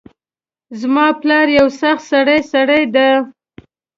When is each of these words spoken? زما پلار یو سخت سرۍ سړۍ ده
زما 0.79 1.05
پلار 1.21 1.47
یو 1.59 1.67
سخت 1.81 2.03
سرۍ 2.09 2.39
سړۍ 2.51 2.83
ده 2.95 3.09